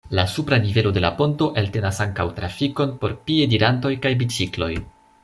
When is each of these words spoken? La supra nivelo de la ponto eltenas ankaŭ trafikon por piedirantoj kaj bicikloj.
La 0.09 0.25
supra 0.25 0.57
nivelo 0.61 0.91
de 0.95 1.03
la 1.03 1.11
ponto 1.19 1.49
eltenas 1.63 1.99
ankaŭ 2.05 2.25
trafikon 2.39 2.97
por 3.05 3.13
piedirantoj 3.29 3.93
kaj 4.07 4.15
bicikloj. 4.23 4.71